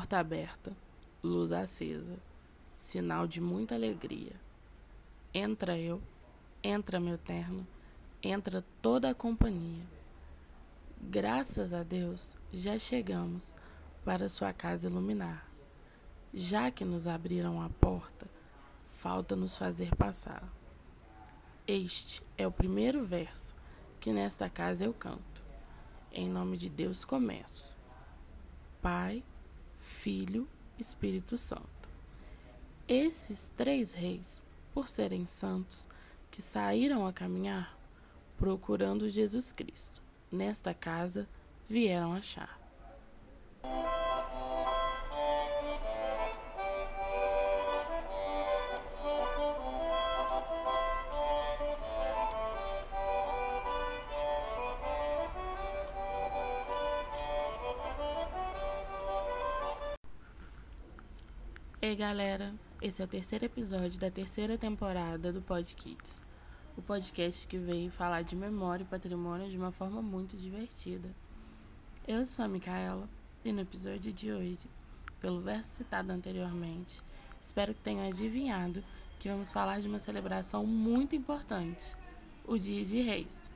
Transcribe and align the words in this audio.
Porta 0.00 0.16
aberta, 0.16 0.74
luz 1.22 1.52
acesa, 1.52 2.18
sinal 2.74 3.26
de 3.26 3.38
muita 3.38 3.74
alegria. 3.74 4.32
Entra 5.34 5.76
eu, 5.76 6.00
entra 6.62 6.98
meu 6.98 7.18
terno, 7.18 7.66
entra 8.22 8.64
toda 8.80 9.10
a 9.10 9.14
companhia. 9.14 9.84
Graças 11.02 11.74
a 11.74 11.82
Deus, 11.82 12.34
já 12.50 12.78
chegamos 12.78 13.54
para 14.02 14.30
sua 14.30 14.54
casa 14.54 14.88
iluminar. 14.88 15.46
Já 16.32 16.70
que 16.70 16.82
nos 16.82 17.06
abriram 17.06 17.60
a 17.60 17.68
porta, 17.68 18.26
falta 18.96 19.36
nos 19.36 19.54
fazer 19.54 19.94
passar. 19.96 20.50
Este 21.66 22.22
é 22.38 22.46
o 22.46 22.50
primeiro 22.50 23.04
verso 23.04 23.54
que 24.00 24.14
nesta 24.14 24.48
casa 24.48 24.86
eu 24.86 24.94
canto. 24.94 25.44
Em 26.10 26.26
nome 26.26 26.56
de 26.56 26.70
Deus 26.70 27.04
começo. 27.04 27.76
Pai, 28.80 29.22
Filho, 29.90 30.48
Espírito 30.78 31.36
Santo. 31.36 31.90
Esses 32.88 33.50
três 33.54 33.92
reis, 33.92 34.42
por 34.72 34.88
serem 34.88 35.26
santos, 35.26 35.86
que 36.30 36.40
saíram 36.40 37.06
a 37.06 37.12
caminhar 37.12 37.76
procurando 38.38 39.10
Jesus 39.10 39.52
Cristo, 39.52 40.00
nesta 40.32 40.72
casa 40.72 41.28
vieram 41.68 42.14
achar. 42.14 42.59
Ei 61.90 61.96
galera, 61.96 62.54
esse 62.80 63.02
é 63.02 63.04
o 63.04 63.08
terceiro 63.08 63.46
episódio 63.46 63.98
da 63.98 64.08
terceira 64.08 64.56
temporada 64.56 65.32
do 65.32 65.42
Pod 65.42 65.74
Kids, 65.74 66.20
o 66.76 66.82
podcast 66.82 67.48
que 67.48 67.58
veio 67.58 67.90
falar 67.90 68.22
de 68.22 68.36
memória 68.36 68.84
e 68.84 68.86
patrimônio 68.86 69.50
de 69.50 69.56
uma 69.56 69.72
forma 69.72 70.00
muito 70.00 70.36
divertida. 70.36 71.08
Eu 72.06 72.24
sou 72.24 72.44
a 72.44 72.48
Micaela 72.48 73.08
e 73.44 73.50
no 73.50 73.62
episódio 73.62 74.12
de 74.12 74.30
hoje, 74.30 74.68
pelo 75.20 75.40
verso 75.40 75.78
citado 75.78 76.12
anteriormente, 76.12 77.02
espero 77.40 77.74
que 77.74 77.80
tenham 77.80 78.06
adivinhado 78.06 78.84
que 79.18 79.28
vamos 79.28 79.50
falar 79.50 79.80
de 79.80 79.88
uma 79.88 79.98
celebração 79.98 80.64
muito 80.64 81.16
importante, 81.16 81.96
o 82.46 82.56
Dia 82.56 82.84
de 82.84 83.00
Reis. 83.00 83.50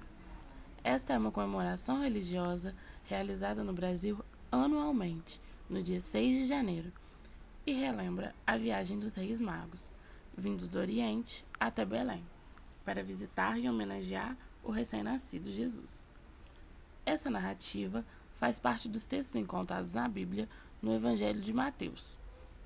Esta 0.82 1.12
é 1.12 1.18
uma 1.18 1.30
comemoração 1.30 2.00
religiosa 2.00 2.74
realizada 3.04 3.62
no 3.62 3.72
Brasil 3.72 4.18
anualmente, 4.50 5.40
no 5.70 5.80
dia 5.80 6.00
6 6.00 6.38
de 6.38 6.44
janeiro 6.46 6.92
e 7.66 7.72
relembra 7.72 8.34
a 8.46 8.56
viagem 8.56 8.98
dos 8.98 9.14
Reis 9.14 9.40
Magos, 9.40 9.90
vindos 10.36 10.68
do 10.68 10.78
Oriente 10.78 11.44
até 11.58 11.84
Belém, 11.84 12.24
para 12.84 13.02
visitar 13.02 13.58
e 13.58 13.68
homenagear 13.68 14.36
o 14.62 14.70
recém-nascido 14.70 15.50
Jesus. 15.50 16.06
Essa 17.06 17.30
narrativa 17.30 18.04
faz 18.34 18.58
parte 18.58 18.88
dos 18.88 19.06
textos 19.06 19.36
encontrados 19.36 19.94
na 19.94 20.08
Bíblia 20.08 20.48
no 20.82 20.94
Evangelho 20.94 21.40
de 21.40 21.52
Mateus. 21.52 22.18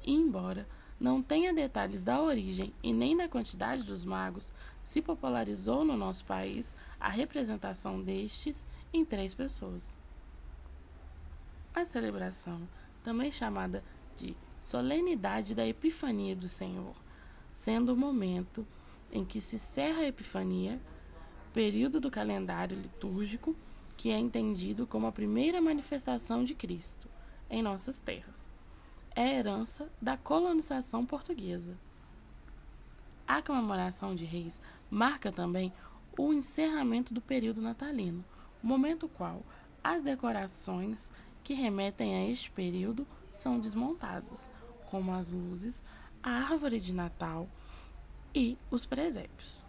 E, 0.02 0.12
embora 0.12 0.66
não 0.98 1.22
tenha 1.22 1.54
detalhes 1.54 2.02
da 2.02 2.20
origem 2.20 2.74
e 2.82 2.92
nem 2.92 3.16
da 3.16 3.28
quantidade 3.28 3.84
dos 3.84 4.04
magos, 4.04 4.52
se 4.82 5.00
popularizou 5.00 5.84
no 5.84 5.96
nosso 5.96 6.24
país 6.24 6.74
a 6.98 7.08
representação 7.08 8.02
destes 8.02 8.66
em 8.92 9.04
três 9.04 9.32
pessoas. 9.32 9.96
A 11.72 11.84
celebração, 11.84 12.68
também 13.04 13.30
chamada 13.30 13.84
de 14.16 14.36
solenidade 14.68 15.54
da 15.54 15.66
Epifania 15.66 16.36
do 16.36 16.46
Senhor, 16.46 16.94
sendo 17.54 17.94
o 17.94 17.96
momento 17.96 18.66
em 19.10 19.24
que 19.24 19.40
se 19.40 19.58
cerra 19.58 20.00
a 20.02 20.06
Epifania, 20.08 20.78
período 21.54 21.98
do 21.98 22.10
calendário 22.10 22.76
litúrgico 22.76 23.56
que 23.96 24.10
é 24.10 24.18
entendido 24.18 24.86
como 24.86 25.06
a 25.06 25.12
primeira 25.12 25.58
manifestação 25.58 26.44
de 26.44 26.54
Cristo 26.54 27.08
em 27.48 27.62
nossas 27.62 27.98
terras. 27.98 28.50
É 29.16 29.38
herança 29.38 29.90
da 30.02 30.18
colonização 30.18 31.06
portuguesa. 31.06 31.74
A 33.26 33.40
comemoração 33.40 34.14
de 34.14 34.26
Reis 34.26 34.60
marca 34.90 35.32
também 35.32 35.72
o 36.18 36.30
encerramento 36.34 37.14
do 37.14 37.22
período 37.22 37.62
natalino, 37.62 38.22
momento 38.62 39.08
qual 39.08 39.42
as 39.82 40.02
decorações 40.02 41.10
que 41.42 41.54
remetem 41.54 42.14
a 42.14 42.30
este 42.30 42.50
período 42.50 43.06
são 43.32 43.58
desmontadas, 43.58 44.50
como 44.90 45.12
as 45.12 45.32
luzes, 45.32 45.84
a 46.22 46.30
árvore 46.30 46.80
de 46.80 46.92
Natal 46.92 47.48
e 48.34 48.56
os 48.70 48.86
presépios. 48.86 49.64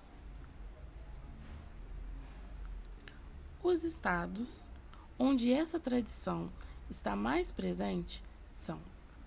Os 3.62 3.84
estados 3.84 4.70
onde 5.18 5.52
essa 5.52 5.80
tradição 5.80 6.50
está 6.90 7.16
mais 7.16 7.52
presente 7.52 8.24
são 8.54 8.80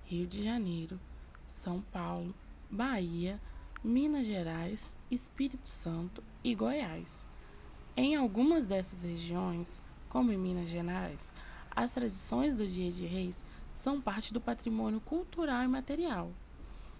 Rio 0.04 0.26
de 0.26 0.42
Janeiro, 0.42 0.98
São 1.46 1.82
Paulo, 1.82 2.34
Bahia, 2.70 3.40
Minas 3.84 4.26
Gerais, 4.26 4.94
Espírito 5.10 5.68
Santo 5.68 6.22
e 6.42 6.54
Goiás. 6.54 7.26
Em 7.96 8.16
algumas 8.16 8.66
dessas 8.66 9.04
regiões, 9.04 9.82
como 10.08 10.32
em 10.32 10.38
Minas 10.38 10.68
Gerais, 10.68 11.32
as 11.70 11.92
tradições 11.92 12.56
do 12.58 12.66
Dia 12.66 12.90
de 12.90 13.06
Reis 13.06 13.42
são 13.72 14.00
parte 14.00 14.32
do 14.32 14.40
patrimônio 14.40 15.00
cultural 15.00 15.64
e 15.64 15.68
material. 15.68 16.30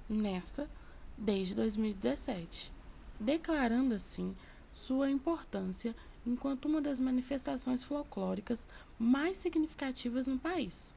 Nesta, 0.09 0.69
desde 1.17 1.55
2017, 1.55 2.73
declarando 3.21 3.95
assim 3.95 4.35
sua 4.73 5.11
importância 5.11 5.95
enquanto 6.27 6.67
uma 6.67 6.81
das 6.81 6.99
manifestações 6.99 7.85
folclóricas 7.85 8.67
mais 8.99 9.39
significativas 9.39 10.27
no 10.27 10.39
país. 10.39 10.97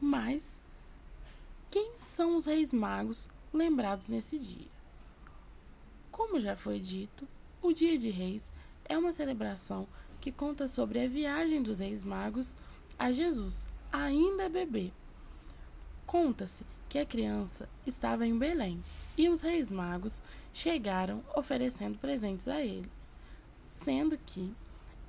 Mas 0.00 0.60
quem 1.70 1.98
são 1.98 2.36
os 2.36 2.46
reis 2.46 2.72
magos 2.72 3.28
lembrados 3.52 4.08
nesse 4.08 4.38
dia? 4.38 4.68
Como 6.10 6.38
já 6.38 6.56
foi 6.56 6.78
dito, 6.78 7.26
o 7.60 7.72
Dia 7.72 7.98
de 7.98 8.10
Reis 8.10 8.50
é 8.84 8.96
uma 8.96 9.12
celebração 9.12 9.88
que 10.20 10.30
conta 10.30 10.68
sobre 10.68 11.04
a 11.04 11.08
viagem 11.08 11.62
dos 11.62 11.80
reis 11.80 12.04
magos 12.04 12.56
a 12.98 13.10
Jesus, 13.10 13.66
ainda 13.94 14.48
bebê. 14.48 14.92
Conta-se 16.04 16.66
que 16.88 16.98
a 16.98 17.06
criança 17.06 17.68
estava 17.86 18.26
em 18.26 18.36
Belém 18.36 18.82
e 19.16 19.28
os 19.28 19.40
reis 19.40 19.70
magos 19.70 20.20
chegaram 20.52 21.22
oferecendo 21.36 21.96
presentes 21.98 22.48
a 22.48 22.60
ele, 22.60 22.90
sendo 23.64 24.18
que 24.18 24.52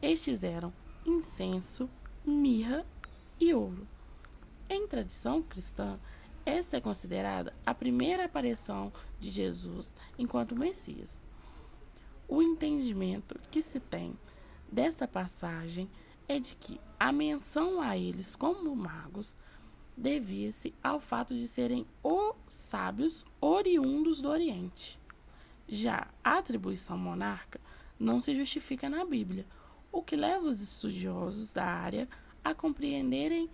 estes 0.01 0.44
eram 0.44 0.72
incenso, 1.03 1.90
mirra 2.23 2.85
e 3.40 3.53
ouro. 3.56 3.88
Em 4.69 4.88
tradição 4.88 5.41
cristã, 5.41 6.00
essa 6.46 6.78
é 6.78 6.81
considerada 6.81 7.56
a 7.66 7.73
primeira 7.73 8.25
aparição 8.25 8.94
de 9.19 9.31
Jesus 9.31 9.96
enquanto 10.17 10.56
Messias. 10.56 11.23
O 12.28 12.40
entendimento 12.40 13.40
que 13.49 13.64
se 13.64 13.79
tem 13.79 14.16
dessa 14.72 15.08
passagem 15.08 15.90
é 16.27 16.39
de 16.39 16.55
que 16.55 16.79
a 16.99 17.11
menção 17.11 17.81
a 17.81 17.97
eles 17.97 18.35
como 18.35 18.75
magos 18.75 19.37
devia-se 19.95 20.73
ao 20.83 20.99
fato 20.99 21.35
de 21.35 21.47
serem 21.47 21.85
os 22.03 22.35
sábios 22.47 23.25
oriundos 23.39 24.22
do 24.22 24.29
Oriente. 24.29 24.99
Já 25.67 26.07
a 26.23 26.37
atribuição 26.37 26.97
monarca 26.97 27.59
não 27.99 28.22
se 28.22 28.35
justifica 28.35 28.89
na 28.89 29.05
Bíblia, 29.05 29.45
o 29.91 30.01
que 30.01 30.16
leva 30.16 30.45
os 30.45 30.59
estudiosos 30.59 31.53
da 31.53 31.66
área 31.66 32.07
a 32.43 32.53
compreenderem 32.53 33.49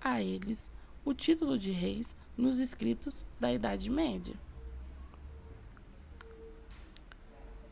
a 0.00 0.22
eles 0.22 0.70
o 1.04 1.14
título 1.14 1.58
de 1.58 1.70
reis 1.70 2.16
nos 2.36 2.58
escritos 2.58 3.26
da 3.38 3.52
Idade 3.52 3.88
Média. 3.88 4.34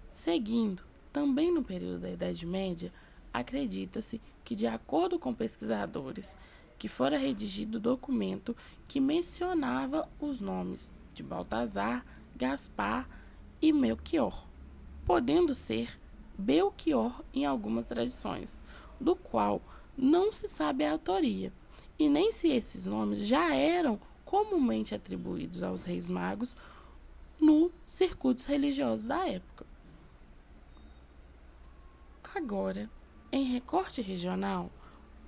Seguindo, 0.09 0.83
também 1.13 1.53
no 1.53 1.65
período 1.65 1.99
da 1.99 2.11
Idade 2.11 2.47
Média, 2.47 2.93
acredita-se 3.35 4.21
que, 4.45 4.55
de 4.55 4.69
acordo 4.69 5.19
com 5.19 5.35
pesquisadores, 5.35 6.37
que 6.79 6.87
fora 6.87 7.19
redigido 7.19 7.81
documento 7.81 8.57
que 8.87 9.01
mencionava 9.01 10.09
os 10.21 10.41
nomes 10.41 10.93
de 11.13 11.23
Baltazar, 11.23 12.07
Gaspar 12.37 13.09
e 13.61 13.73
Melchior, 13.73 14.47
podendo 15.05 15.53
ser 15.53 15.99
Belchior 16.39 17.23
em 17.33 17.45
algumas 17.45 17.89
tradições, 17.89 18.61
do 19.01 19.17
qual 19.17 19.61
não 19.97 20.31
se 20.31 20.47
sabe 20.47 20.85
a 20.85 20.93
autoria, 20.93 21.53
e 21.99 22.09
nem 22.09 22.31
se 22.31 22.49
esses 22.49 22.87
nomes 22.87 23.27
já 23.27 23.55
eram 23.55 23.99
comumente 24.25 24.95
atribuídos 24.95 25.63
aos 25.63 25.85
reis 25.85 26.09
magos 26.09 26.57
nos 27.41 27.73
circuitos 27.85 28.47
religiosos 28.47 29.07
da 29.07 29.29
época. 29.29 29.67
Agora, 32.35 32.91
em 33.35 33.43
recorte 33.43 34.01
regional, 34.01 34.71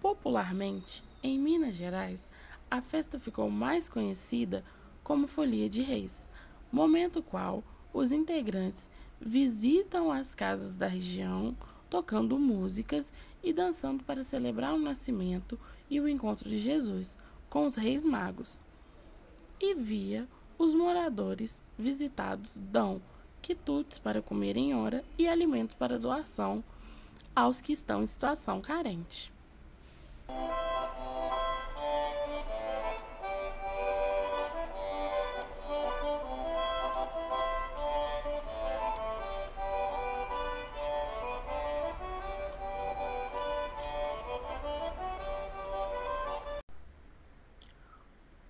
popularmente, 0.01 1.03
em 1.25 1.41
Minas 1.41 1.75
Gerais, 1.75 2.29
a 2.71 2.81
festa 2.81 3.19
ficou 3.19 3.51
mais 3.51 3.89
conhecida 3.89 4.65
como 5.03 5.27
Folia 5.27 5.69
de 5.69 5.83
Reis, 5.83 6.29
momento 6.71 7.21
qual 7.21 7.65
os 7.93 8.13
integrantes 8.13 8.89
visitam 9.21 10.13
as 10.13 10.37
casas 10.37 10.77
da 10.77 10.87
região, 10.87 11.57
tocando 11.91 12.39
músicas 12.39 13.13
e 13.43 13.53
dançando 13.53 14.05
para 14.05 14.23
celebrar 14.23 14.75
o 14.75 14.79
nascimento 14.79 15.59
e 15.91 15.99
o 16.01 16.09
encontro 16.09 16.49
de 16.49 16.61
Jesus 16.61 17.19
com 17.51 17.67
os 17.67 17.75
reis 17.75 18.07
magos. 18.07 18.63
E 19.61 19.75
via 19.75 20.29
os 20.57 20.77
moradores 20.77 21.61
visitados 21.77 22.57
dão 22.71 23.03
quitutes 23.43 23.99
para 23.99 24.23
comer 24.23 24.57
em 24.57 24.77
hora 24.77 25.05
e 25.19 25.27
alimentos 25.27 25.75
para 25.75 25.99
doação 25.99 26.63
aos 27.35 27.61
que 27.61 27.73
estão 27.73 28.03
em 28.03 28.07
situação 28.07 28.61
carente. 28.61 29.33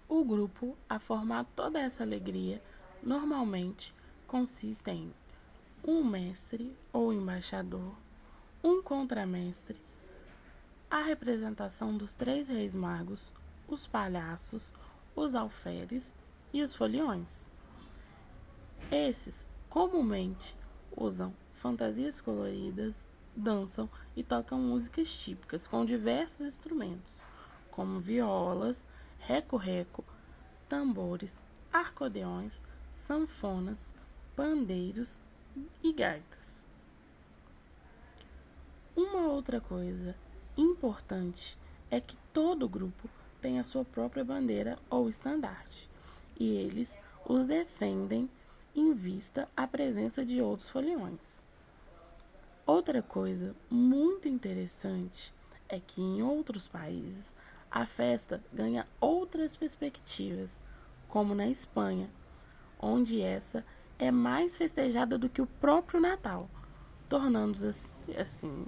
O 0.09 0.25
grupo 0.25 0.77
a 0.89 0.99
formar 0.99 1.45
toda 1.55 1.79
essa 1.79 2.03
alegria 2.03 2.63
normalmente 3.03 3.95
consiste 4.27 4.91
em 4.91 5.13
um 5.87 6.03
mestre 6.03 6.75
ou 6.93 7.13
embaixador, 7.13 7.93
um 8.67 8.83
contramestre, 8.83 9.81
a 10.91 11.01
representação 11.01 11.97
dos 11.97 12.15
três 12.15 12.49
reis 12.49 12.75
magos, 12.75 13.33
os 13.69 13.87
palhaços, 13.87 14.75
os 15.15 15.37
alferes 15.37 16.13
e 16.53 16.61
os 16.65 16.75
foliões. 16.75 17.49
Esses 18.91 19.47
comumente 19.71 20.57
usam 20.97 21.33
fantasias 21.53 22.21
coloridas, 22.21 23.07
dançam 23.37 23.89
e 24.17 24.25
tocam 24.25 24.59
músicas 24.59 25.17
típicas 25.17 25.69
com 25.69 25.85
diversos 25.85 26.45
instrumentos, 26.45 27.25
como 27.71 28.01
violas, 28.01 28.85
reco-reco, 29.21 30.05
tambores, 30.69 31.45
arcodeões, 31.73 32.65
sanfonas, 32.93 33.95
pandeiros 34.35 35.21
e 35.85 35.93
gaitas. 35.93 36.66
Uma 38.97 39.29
outra 39.29 39.61
coisa 39.61 40.17
importante 40.57 41.59
é 41.91 42.01
que 42.01 42.17
todo 42.33 42.67
grupo 42.67 43.11
tem 43.43 43.59
a 43.59 43.65
sua 43.65 43.85
própria 43.85 44.25
bandeira 44.25 44.79
ou 44.89 45.07
estandarte, 45.07 45.91
e 46.41 46.57
eles 46.57 46.99
os 47.27 47.47
defendem 47.47 48.31
em 48.75 48.95
vista 48.95 49.47
à 49.55 49.67
presença 49.67 50.25
de 50.25 50.41
outros 50.41 50.71
foliões. 50.71 51.43
Outra 52.65 53.03
coisa 53.03 53.55
muito 53.71 54.29
interessante 54.29 55.31
é 55.69 55.79
que 55.79 56.01
em 56.01 56.23
outros 56.23 56.67
países 56.67 57.37
a 57.71 57.85
festa 57.85 58.43
ganha 58.51 58.89
outras 58.99 59.57
perspectivas, 59.57 60.59
como 61.07 61.35
na 61.35 61.47
Espanha, 61.47 62.09
onde 62.81 63.21
essa 63.21 63.63
é 63.99 64.11
mais 64.11 64.57
festejada 64.57 65.19
do 65.19 65.29
que 65.29 65.43
o 65.43 65.47
próprio 65.47 66.01
Natal, 66.01 66.49
tornando-se 67.11 67.95
assim 68.19 68.67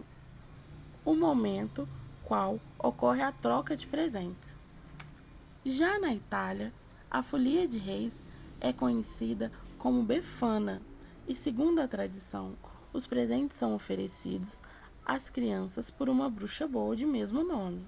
o 1.09 1.17
momento 1.17 1.89
qual 2.23 2.61
ocorre 2.79 3.23
a 3.23 3.33
troca 3.33 3.75
de 3.75 3.87
presentes. 3.87 4.63
Já 5.65 5.99
na 5.99 6.13
Itália, 6.13 6.71
a 7.11 7.23
folia 7.23 7.67
de 7.67 7.79
reis 7.79 8.27
é 8.61 8.75
conhecida 8.75 9.51
como 9.79 10.03
befana 10.03 10.83
e, 11.27 11.35
segundo 11.35 11.79
a 11.79 11.89
tradição, 11.89 12.53
os 12.93 13.07
presentes 13.07 13.57
são 13.57 13.75
oferecidos 13.75 14.61
às 15.07 15.31
crianças 15.31 15.91
por 15.91 16.11
uma 16.11 16.29
bruxa 16.29 16.69
boa 16.69 16.95
de 16.95 17.07
mesmo 17.07 17.43
nome. 17.43 17.83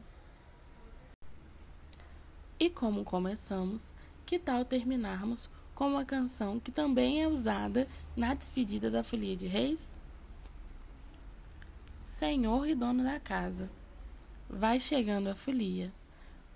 E 2.58 2.70
como 2.70 3.04
começamos, 3.04 3.92
que 4.24 4.38
tal 4.38 4.64
terminarmos 4.64 5.50
com 5.74 5.88
uma 5.88 6.06
canção 6.06 6.58
que 6.58 6.72
também 6.72 7.22
é 7.22 7.28
usada 7.28 7.86
na 8.16 8.32
despedida 8.32 8.90
da 8.90 9.04
Folia 9.04 9.36
de 9.36 9.46
Reis? 9.46 9.99
Senhor 12.10 12.66
e 12.66 12.74
dono 12.74 13.04
da 13.04 13.20
casa, 13.20 13.70
vai 14.46 14.80
chegando 14.80 15.28
a 15.28 15.34
folia, 15.34 15.92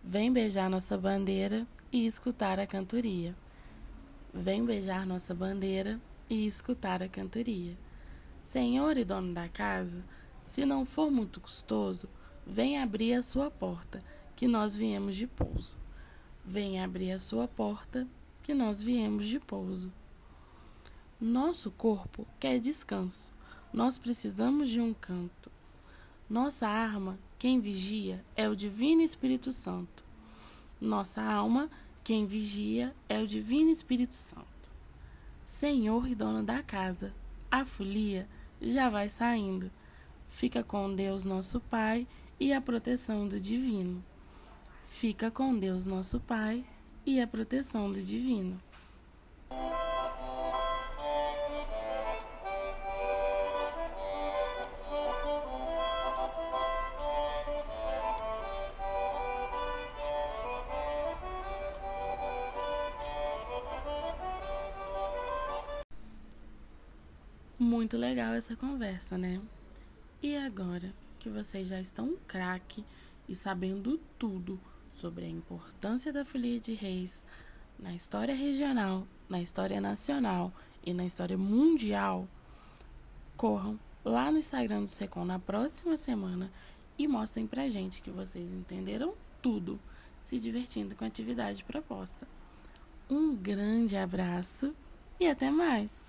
vem 0.02 0.30
beijar 0.30 0.68
nossa 0.68 0.98
bandeira 0.98 1.64
e 1.92 2.04
escutar 2.04 2.58
a 2.58 2.66
cantoria. 2.66 3.34
Vem 4.34 4.64
beijar 4.64 5.06
nossa 5.06 5.32
bandeira 5.32 5.98
e 6.28 6.44
escutar 6.44 7.04
a 7.04 7.08
cantoria. 7.08 7.78
Senhor 8.42 8.98
e 8.98 9.04
dono 9.04 9.32
da 9.32 9.48
casa, 9.48 10.04
se 10.42 10.66
não 10.66 10.84
for 10.84 11.08
muito 11.08 11.40
custoso, 11.40 12.10
vem 12.44 12.82
abrir 12.82 13.14
a 13.14 13.22
sua 13.22 13.48
porta, 13.48 14.02
que 14.34 14.48
nós 14.48 14.74
viemos 14.74 15.14
de 15.14 15.28
pouso. 15.28 15.78
Vem 16.44 16.82
abrir 16.82 17.12
a 17.12 17.18
sua 17.18 17.46
porta, 17.46 18.08
que 18.42 18.52
nós 18.52 18.82
viemos 18.82 19.28
de 19.28 19.38
pouso. 19.38 19.90
Nosso 21.18 21.70
corpo 21.70 22.26
quer 22.40 22.58
descanso, 22.58 23.32
nós 23.74 23.98
precisamos 23.98 24.70
de 24.70 24.80
um 24.80 24.94
canto. 24.94 25.50
Nossa 26.30 26.68
arma, 26.68 27.18
quem 27.36 27.58
vigia, 27.58 28.24
é 28.36 28.48
o 28.48 28.54
Divino 28.54 29.02
Espírito 29.02 29.50
Santo. 29.50 30.04
Nossa 30.80 31.20
alma, 31.20 31.68
quem 32.04 32.24
vigia, 32.24 32.94
é 33.08 33.20
o 33.20 33.26
Divino 33.26 33.70
Espírito 33.70 34.14
Santo. 34.14 34.46
Senhor 35.44 36.06
e 36.06 36.14
dono 36.14 36.44
da 36.44 36.62
casa, 36.62 37.12
a 37.50 37.64
folia 37.64 38.28
já 38.62 38.88
vai 38.88 39.08
saindo. 39.08 39.68
Fica 40.28 40.62
com 40.62 40.94
Deus, 40.94 41.24
nosso 41.24 41.58
Pai, 41.58 42.06
e 42.38 42.52
a 42.52 42.60
proteção 42.60 43.26
do 43.26 43.40
Divino. 43.40 44.04
Fica 44.88 45.32
com 45.32 45.58
Deus, 45.58 45.88
nosso 45.88 46.20
Pai, 46.20 46.64
e 47.04 47.20
a 47.20 47.26
proteção 47.26 47.90
do 47.90 48.00
Divino. 48.00 48.60
Muito 67.64 67.96
legal 67.96 68.34
essa 68.34 68.54
conversa, 68.54 69.16
né? 69.16 69.40
E 70.22 70.36
agora 70.36 70.92
que 71.18 71.30
vocês 71.30 71.66
já 71.66 71.80
estão 71.80 72.14
craque 72.28 72.84
e 73.26 73.34
sabendo 73.34 73.98
tudo 74.18 74.60
sobre 74.90 75.24
a 75.24 75.30
importância 75.30 76.12
da 76.12 76.26
folia 76.26 76.60
de 76.60 76.74
reis 76.74 77.26
na 77.78 77.94
história 77.94 78.34
regional, 78.34 79.06
na 79.30 79.40
história 79.40 79.80
nacional 79.80 80.52
e 80.84 80.92
na 80.92 81.06
história 81.06 81.38
mundial, 81.38 82.28
corram 83.34 83.80
lá 84.04 84.30
no 84.30 84.36
Instagram 84.36 84.82
do 84.82 84.86
Secom 84.86 85.24
na 85.24 85.38
próxima 85.38 85.96
semana 85.96 86.52
e 86.98 87.08
mostrem 87.08 87.46
pra 87.46 87.70
gente 87.70 88.02
que 88.02 88.10
vocês 88.10 88.46
entenderam 88.52 89.14
tudo, 89.40 89.80
se 90.20 90.38
divertindo 90.38 90.94
com 90.94 91.04
a 91.04 91.08
atividade 91.08 91.64
proposta. 91.64 92.28
Um 93.08 93.34
grande 93.34 93.96
abraço 93.96 94.74
e 95.18 95.26
até 95.26 95.50
mais! 95.50 96.04